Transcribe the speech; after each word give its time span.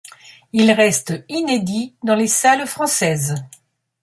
Il 0.51 0.71
reste 0.71 1.13
inédit 1.29 1.93
dans 2.01 2.15
les 2.15 2.25
salles 2.25 2.65
françaises. 2.65 3.35